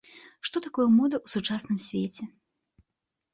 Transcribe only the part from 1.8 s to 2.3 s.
свеце?